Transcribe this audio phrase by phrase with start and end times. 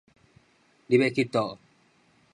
[0.87, 1.59] 你欲去佗